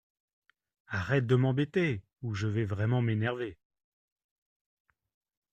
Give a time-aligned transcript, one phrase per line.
[0.87, 3.59] Arrête de m’embêter ou je vais vraiment m’énerver.